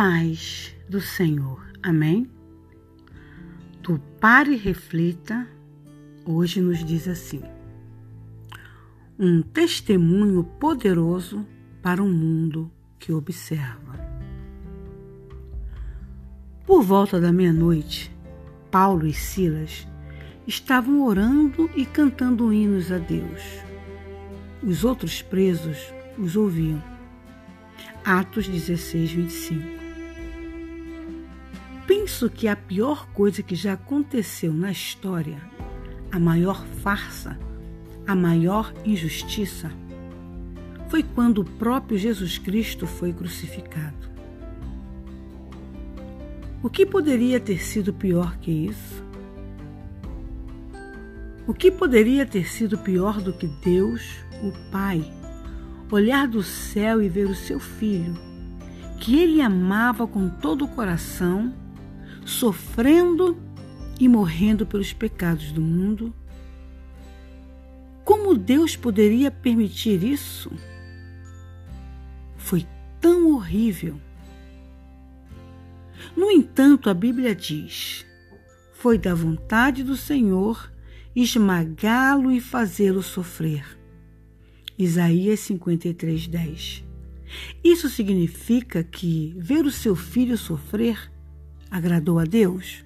paz 0.00 0.74
do 0.88 0.98
Senhor. 0.98 1.62
Amém? 1.82 2.26
Do 3.82 3.98
Pare 4.18 4.54
e 4.54 4.56
Reflita, 4.56 5.46
hoje 6.24 6.58
nos 6.62 6.82
diz 6.82 7.06
assim: 7.06 7.42
um 9.18 9.42
testemunho 9.42 10.42
poderoso 10.42 11.46
para 11.82 12.02
um 12.02 12.10
mundo 12.10 12.72
que 12.98 13.12
observa. 13.12 13.92
Por 16.64 16.82
volta 16.82 17.20
da 17.20 17.30
meia-noite, 17.30 18.10
Paulo 18.70 19.06
e 19.06 19.12
Silas 19.12 19.86
estavam 20.46 21.02
orando 21.02 21.68
e 21.76 21.84
cantando 21.84 22.50
hinos 22.50 22.90
a 22.90 22.96
Deus. 22.96 23.42
Os 24.62 24.82
outros 24.82 25.20
presos 25.20 25.92
os 26.16 26.36
ouviam. 26.36 26.82
Atos 28.02 28.48
16, 28.48 29.12
25 29.12 29.79
penso 31.90 32.30
que 32.30 32.46
a 32.46 32.54
pior 32.54 33.08
coisa 33.08 33.42
que 33.42 33.56
já 33.56 33.72
aconteceu 33.72 34.54
na 34.54 34.70
história, 34.70 35.42
a 36.12 36.20
maior 36.20 36.64
farsa, 36.64 37.36
a 38.06 38.14
maior 38.14 38.72
injustiça, 38.84 39.72
foi 40.88 41.02
quando 41.02 41.38
o 41.38 41.44
próprio 41.44 41.98
Jesus 41.98 42.38
Cristo 42.38 42.86
foi 42.86 43.12
crucificado. 43.12 44.08
O 46.62 46.70
que 46.70 46.86
poderia 46.86 47.40
ter 47.40 47.60
sido 47.60 47.92
pior 47.92 48.38
que 48.38 48.52
isso? 48.52 49.04
O 51.44 51.52
que 51.52 51.72
poderia 51.72 52.24
ter 52.24 52.48
sido 52.48 52.78
pior 52.78 53.20
do 53.20 53.32
que 53.32 53.48
Deus, 53.64 54.24
o 54.44 54.52
Pai, 54.70 55.02
olhar 55.90 56.28
do 56.28 56.40
céu 56.40 57.02
e 57.02 57.08
ver 57.08 57.26
o 57.26 57.34
seu 57.34 57.58
filho, 57.58 58.14
que 59.00 59.18
ele 59.18 59.42
amava 59.42 60.06
com 60.06 60.28
todo 60.28 60.64
o 60.64 60.68
coração, 60.68 61.52
sofrendo 62.30 63.36
e 63.98 64.08
morrendo 64.08 64.64
pelos 64.64 64.92
pecados 64.92 65.52
do 65.52 65.60
mundo? 65.60 66.14
Como 68.04 68.36
Deus 68.36 68.76
poderia 68.76 69.30
permitir 69.30 70.02
isso? 70.02 70.50
Foi 72.36 72.66
tão 73.00 73.34
horrível. 73.34 74.00
No 76.16 76.30
entanto, 76.30 76.88
a 76.88 76.94
Bíblia 76.94 77.34
diz: 77.34 78.06
foi 78.72 78.96
da 78.96 79.14
vontade 79.14 79.82
do 79.82 79.96
Senhor 79.96 80.72
esmagá-lo 81.14 82.30
e 82.30 82.40
fazê-lo 82.40 83.02
sofrer. 83.02 83.64
Isaías 84.78 85.40
53, 85.40 86.26
10. 86.26 86.84
Isso 87.62 87.88
significa 87.88 88.82
que 88.82 89.34
ver 89.36 89.64
o 89.64 89.70
seu 89.70 89.94
filho 89.94 90.38
sofrer 90.38 91.09
Agradou 91.70 92.18
a 92.18 92.24
Deus? 92.24 92.84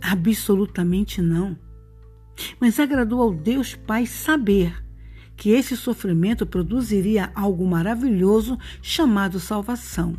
Absolutamente 0.00 1.20
não. 1.20 1.56
Mas 2.60 2.78
agradou 2.80 3.20
ao 3.20 3.34
Deus 3.34 3.74
Pai 3.74 4.06
saber 4.06 4.82
que 5.36 5.50
esse 5.50 5.76
sofrimento 5.76 6.46
produziria 6.46 7.30
algo 7.34 7.66
maravilhoso 7.66 8.58
chamado 8.82 9.38
salvação 9.38 10.16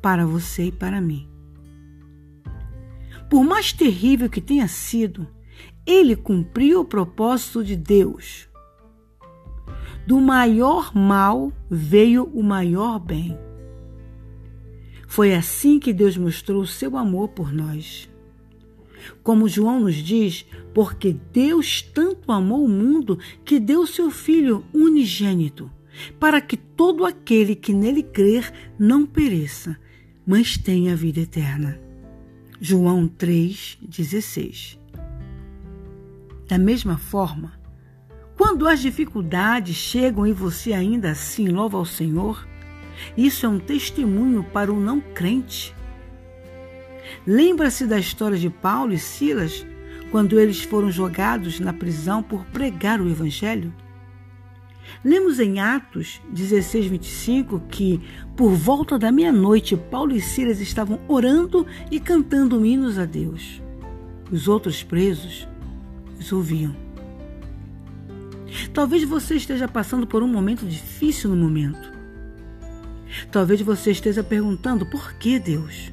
para 0.00 0.24
você 0.26 0.66
e 0.66 0.72
para 0.72 1.00
mim. 1.00 1.28
Por 3.28 3.44
mais 3.44 3.72
terrível 3.72 4.30
que 4.30 4.40
tenha 4.40 4.66
sido, 4.68 5.28
ele 5.84 6.16
cumpriu 6.16 6.80
o 6.80 6.84
propósito 6.84 7.62
de 7.62 7.76
Deus. 7.76 8.48
Do 10.06 10.20
maior 10.20 10.94
mal 10.94 11.52
veio 11.68 12.24
o 12.24 12.42
maior 12.42 12.98
bem. 12.98 13.47
Foi 15.18 15.34
assim 15.34 15.80
que 15.80 15.92
Deus 15.92 16.16
mostrou 16.16 16.62
o 16.62 16.66
seu 16.66 16.96
amor 16.96 17.30
por 17.30 17.52
nós. 17.52 18.08
Como 19.20 19.48
João 19.48 19.80
nos 19.80 19.96
diz, 19.96 20.46
porque 20.72 21.12
Deus 21.32 21.82
tanto 21.82 22.30
amou 22.30 22.64
o 22.64 22.68
mundo 22.68 23.18
que 23.44 23.58
deu 23.58 23.84
seu 23.84 24.12
Filho 24.12 24.64
unigênito, 24.72 25.68
para 26.20 26.40
que 26.40 26.56
todo 26.56 27.04
aquele 27.04 27.56
que 27.56 27.72
nele 27.72 28.04
crer 28.04 28.52
não 28.78 29.04
pereça, 29.04 29.76
mas 30.24 30.56
tenha 30.56 30.94
vida 30.94 31.18
eterna. 31.18 31.80
João 32.60 33.08
3,16 33.08 34.78
Da 36.46 36.58
mesma 36.58 36.96
forma, 36.96 37.54
quando 38.36 38.68
as 38.68 38.78
dificuldades 38.78 39.74
chegam 39.74 40.24
e 40.24 40.32
você 40.32 40.72
ainda 40.72 41.10
assim 41.10 41.48
louva 41.48 41.76
ao 41.76 41.84
Senhor, 41.84 42.46
isso 43.16 43.46
é 43.46 43.48
um 43.48 43.58
testemunho 43.58 44.44
para 44.44 44.72
o 44.72 44.80
não 44.80 45.00
crente. 45.00 45.74
Lembra-se 47.26 47.86
da 47.86 47.98
história 47.98 48.38
de 48.38 48.50
Paulo 48.50 48.92
e 48.92 48.98
Silas 48.98 49.66
quando 50.10 50.38
eles 50.38 50.62
foram 50.62 50.90
jogados 50.90 51.60
na 51.60 51.72
prisão 51.72 52.22
por 52.22 52.44
pregar 52.46 53.00
o 53.00 53.08
Evangelho? 53.08 53.72
Lemos 55.04 55.38
em 55.38 55.60
Atos 55.60 56.20
16, 56.30 56.86
25 56.86 57.60
que, 57.68 58.00
por 58.36 58.52
volta 58.52 58.98
da 58.98 59.12
meia-noite, 59.12 59.76
Paulo 59.76 60.12
e 60.12 60.20
Silas 60.20 60.60
estavam 60.60 60.98
orando 61.06 61.66
e 61.90 62.00
cantando 62.00 62.64
hinos 62.64 62.98
a 62.98 63.04
Deus. 63.04 63.62
Os 64.30 64.48
outros 64.48 64.82
presos 64.82 65.46
os 66.18 66.32
ouviam. 66.32 66.74
Talvez 68.72 69.04
você 69.04 69.36
esteja 69.36 69.68
passando 69.68 70.06
por 70.06 70.22
um 70.22 70.28
momento 70.28 70.66
difícil 70.66 71.30
no 71.30 71.36
momento. 71.36 71.97
Talvez 73.30 73.60
você 73.60 73.90
esteja 73.90 74.22
perguntando 74.22 74.86
por 74.86 75.14
que 75.14 75.38
Deus? 75.38 75.92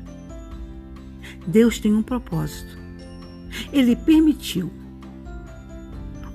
Deus 1.47 1.79
tem 1.79 1.93
um 1.93 2.03
propósito. 2.03 2.77
Ele 3.71 3.95
permitiu. 3.95 4.71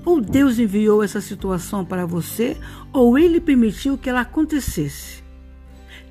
Ou 0.03 0.19
Deus 0.19 0.57
enviou 0.57 1.03
essa 1.03 1.21
situação 1.21 1.85
para 1.85 2.05
você, 2.05 2.57
ou 2.91 3.17
ele 3.17 3.39
permitiu 3.39 3.97
que 3.97 4.09
ela 4.09 4.21
acontecesse. 4.21 5.23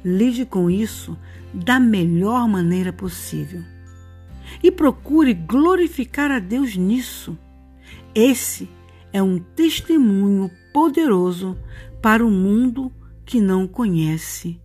Lide 0.04 0.46
com 0.46 0.70
isso 0.70 1.18
da 1.52 1.80
melhor 1.80 2.48
maneira 2.48 2.92
possível. 2.92 3.62
E 4.62 4.70
procure 4.70 5.34
glorificar 5.34 6.30
a 6.30 6.38
Deus 6.38 6.76
nisso. 6.76 7.36
Esse 8.14 8.68
é 9.12 9.22
um 9.22 9.38
testemunho 9.38 10.50
poderoso 10.72 11.58
para 12.00 12.24
o 12.24 12.30
mundo 12.30 12.92
que 13.30 13.40
não 13.40 13.68
conhece 13.68 14.60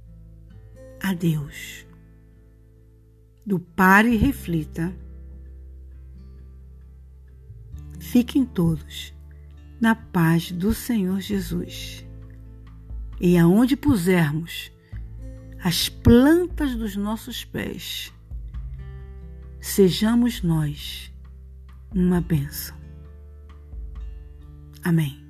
a 1.00 1.14
Deus. 1.14 1.86
Do 3.46 3.60
pare 3.60 4.16
e 4.16 4.18
reflita. 4.18 4.92
Fiquem 8.00 8.44
todos 8.44 9.14
na 9.80 9.94
paz 9.94 10.52
do 10.52 10.74
Senhor 10.74 11.22
Jesus. 11.22 12.04
E 13.22 13.38
aonde 13.38 13.78
pusermos 13.78 14.72
as 15.64 15.88
plantas 15.88 16.74
dos 16.76 16.96
nossos 16.96 17.46
pés, 17.46 18.12
sejamos 19.62 20.42
nós 20.42 21.14
uma 21.94 22.20
bênção. 22.20 22.76
Amém. 24.84 25.25